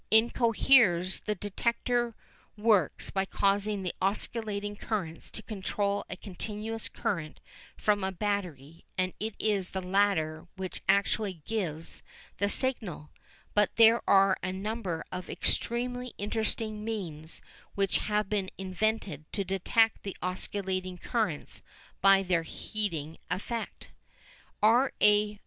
[0.09, 2.15] In coherers the detector
[2.57, 7.39] works by causing the oscillating currents to control a continuous current
[7.77, 12.01] from a battery and it is the latter which actually gives
[12.39, 13.11] the signal,
[13.53, 17.39] but there are a number of extremely interesting means
[17.75, 21.61] which have been invented to detect the oscillating currents
[22.01, 23.89] by their heating effect.
[24.63, 24.93] R.
[24.99, 25.39] A.